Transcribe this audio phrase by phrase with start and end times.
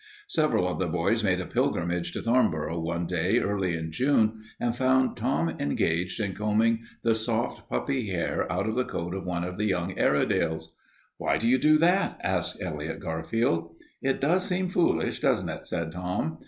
[0.29, 4.75] Several of the boys made a pilgrimage to Thornboro one day early in June and
[4.75, 9.43] found Tom engaged in combing the soft, puppy hair out of the coat of one
[9.43, 10.73] of the young Airedales.
[11.19, 13.75] "Why do you do that?" asked Elliot Garfield.
[14.01, 16.39] "It does seem foolish, doesn't it?" said Tom.